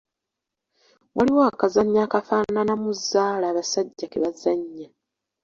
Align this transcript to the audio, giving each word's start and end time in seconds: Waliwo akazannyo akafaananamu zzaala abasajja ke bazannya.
Waliwo 1.15 1.41
akazannyo 1.51 1.99
akafaananamu 2.05 2.89
zzaala 2.99 3.45
abasajja 3.51 4.05
ke 4.11 4.17
bazannya. 4.23 4.87